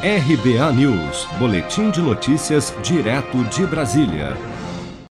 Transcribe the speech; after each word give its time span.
RBA 0.00 0.72
News, 0.74 1.26
Boletim 1.40 1.90
de 1.90 2.00
Notícias, 2.00 2.72
direto 2.84 3.42
de 3.46 3.66
Brasília. 3.66 4.36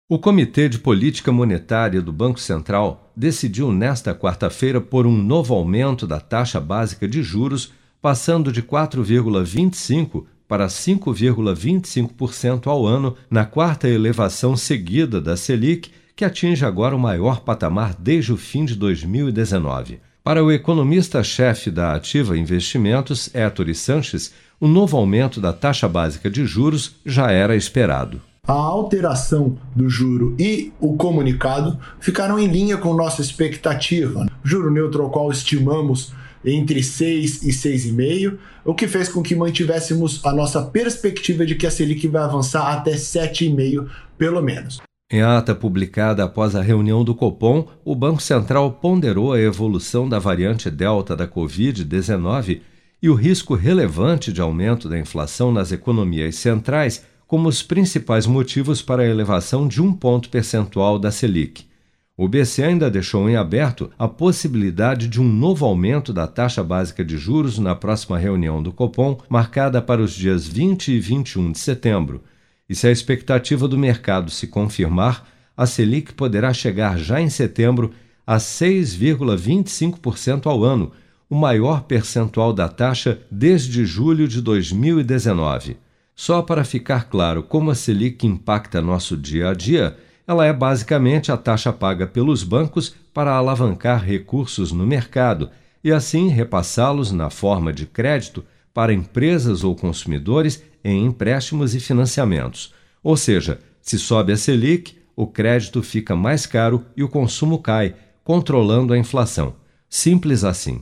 O 0.08 0.18
Comitê 0.18 0.70
de 0.70 0.80
Política 0.80 1.30
Monetária 1.30 2.02
do 2.02 2.14
Banco 2.14 2.40
Central 2.40 3.12
decidiu 3.14 3.74
nesta 3.74 4.16
quarta-feira 4.16 4.80
por 4.80 5.06
um 5.06 5.12
novo 5.12 5.54
aumento 5.54 6.08
da 6.08 6.22
taxa 6.22 6.62
básica 6.62 7.06
de 7.06 7.22
juros, 7.22 7.74
passando 8.02 8.50
de 8.50 8.64
4,25% 8.64 10.24
para 10.48 10.68
5,25% 10.68 12.68
ao 12.68 12.86
ano, 12.86 13.18
na 13.30 13.44
quarta 13.44 13.90
elevação 13.90 14.56
seguida 14.56 15.20
da 15.20 15.36
Selic, 15.36 15.92
que 16.16 16.24
atinge 16.24 16.64
agora 16.64 16.96
o 16.96 17.00
maior 17.00 17.42
patamar 17.42 17.94
desde 18.00 18.32
o 18.32 18.38
fim 18.38 18.64
de 18.64 18.74
2019. 18.74 20.00
Para 20.28 20.44
o 20.44 20.52
economista-chefe 20.52 21.72
da 21.72 21.94
Ativa 21.94 22.38
Investimentos, 22.38 23.34
Héctor 23.34 23.74
Sanches, 23.74 24.34
o 24.60 24.68
novo 24.68 24.98
aumento 24.98 25.40
da 25.40 25.54
taxa 25.54 25.88
básica 25.88 26.30
de 26.30 26.46
juros 26.46 26.96
já 27.06 27.32
era 27.32 27.56
esperado. 27.56 28.22
A 28.48 28.54
alteração 28.54 29.58
do 29.76 29.90
juro 29.90 30.36
e 30.40 30.72
o 30.80 30.96
comunicado 30.96 31.78
ficaram 32.00 32.40
em 32.40 32.48
linha 32.48 32.78
com 32.78 32.94
nossa 32.94 33.22
expectativa. 33.22 34.26
Juro 34.44 34.72
neutro 34.72 35.04
ao 35.04 35.10
qual 35.10 35.30
estimamos 35.30 36.14
entre 36.46 36.82
6 36.82 37.44
e 37.44 37.50
6,5, 37.50 38.38
o 38.64 38.74
que 38.74 38.88
fez 38.88 39.10
com 39.10 39.22
que 39.22 39.36
mantivéssemos 39.36 40.26
a 40.26 40.32
nossa 40.32 40.62
perspectiva 40.62 41.46
de 41.46 41.56
que 41.56 41.68
a 41.68 41.72
Selic 41.72 42.08
vai 42.08 42.24
avançar 42.24 42.72
até 42.72 42.92
7,5 42.92 43.88
pelo 44.18 44.42
menos. 44.42 44.80
Em 45.12 45.22
ata 45.22 45.54
publicada 45.54 46.24
após 46.24 46.56
a 46.56 46.62
reunião 46.62 47.04
do 47.04 47.16
Copom, 47.16 47.68
o 47.84 47.96
Banco 47.96 48.22
Central 48.22 48.74
ponderou 48.74 49.34
a 49.34 49.40
evolução 49.40 50.08
da 50.08 50.20
variante 50.20 50.70
Delta 50.70 51.16
da 51.16 51.28
Covid-19 51.28 52.62
e 53.02 53.10
o 53.10 53.14
risco 53.14 53.56
relevante 53.56 54.34
de 54.34 54.42
aumento 54.42 54.90
da 54.90 54.98
inflação 54.98 55.52
nas 55.52 55.72
economias 55.72 56.34
centrais 56.36 57.06
como 57.28 57.48
os 57.50 57.62
principais 57.62 58.26
motivos 58.26 58.82
para 58.82 59.04
a 59.04 59.08
elevação 59.08 59.68
de 59.68 59.80
um 59.82 59.92
ponto 59.94 60.30
percentual 60.30 60.98
da 60.98 61.12
Selic. 61.12 61.68
O 62.16 62.26
BC 62.28 62.64
ainda 62.64 62.90
deixou 62.90 63.30
em 63.30 63.36
aberto 63.36 63.92
a 64.00 64.08
possibilidade 64.08 65.08
de 65.08 65.22
um 65.22 65.32
novo 65.32 65.64
aumento 65.66 66.12
da 66.12 66.26
taxa 66.26 66.64
básica 66.64 67.06
de 67.06 67.16
juros 67.16 67.60
na 67.60 67.76
próxima 67.76 68.18
reunião 68.18 68.64
do 68.64 68.72
Copom, 68.72 69.20
marcada 69.30 69.80
para 69.82 70.02
os 70.02 70.14
dias 70.14 70.48
20 70.48 70.94
e 70.94 71.00
21 71.00 71.52
de 71.52 71.60
setembro. 71.60 72.24
E 72.68 72.74
se 72.74 72.88
a 72.88 72.92
expectativa 72.92 73.68
do 73.68 73.78
mercado 73.78 74.32
se 74.32 74.48
confirmar, 74.48 75.28
a 75.56 75.68
Selic 75.68 76.14
poderá 76.14 76.52
chegar 76.54 76.98
já 76.98 77.22
em 77.22 77.30
setembro 77.30 77.92
a 78.26 78.38
6,25% 78.38 80.48
ao 80.48 80.64
ano 80.64 80.92
o 81.30 81.36
maior 81.36 81.84
percentual 81.84 82.54
da 82.54 82.70
taxa 82.70 83.20
desde 83.30 83.86
julho 83.86 84.28
de 84.28 84.42
2019. 84.42 85.78
Só 86.16 86.42
para 86.42 86.64
ficar 86.64 87.10
claro 87.10 87.44
como 87.44 87.70
a 87.70 87.76
Selic 87.76 88.26
impacta 88.26 88.82
nosso 88.82 89.16
dia 89.16 89.50
a 89.50 89.54
dia, 89.54 89.98
ela 90.26 90.46
é 90.46 90.52
basicamente 90.52 91.32
a 91.32 91.38
taxa 91.38 91.72
paga 91.72 92.08
pelos 92.08 92.44
bancos 92.44 92.96
para 93.14 93.34
alavancar 93.34 94.04
recursos 94.04 94.72
no 94.72 94.86
mercado 94.86 95.50
e 95.84 95.92
assim 95.92 96.28
repassá-los 96.28 97.12
na 97.12 97.30
forma 97.30 97.72
de 97.72 97.86
crédito 97.86 98.44
para 98.74 98.94
empresas 98.94 99.64
ou 99.64 99.76
consumidores 99.76 100.64
em 100.84 101.06
empréstimos 101.06 101.76
e 101.76 101.80
financiamentos. 101.80 102.74
Ou 103.04 103.16
seja, 103.16 103.60
se 103.82 103.98
sobe 103.98 104.34
a 104.34 104.38
Selic, 104.38 104.98
o 105.16 105.26
crédito 105.26 105.82
fica 105.82 106.16
mais 106.16 106.46
caro 106.46 106.86
e 106.96 107.04
o 107.04 107.10
consumo 107.10 107.60
cai, 107.60 107.96
controlando 108.24 108.94
a 108.94 108.98
inflação. 108.98 109.56
Simples 109.90 110.44
assim. 110.44 110.82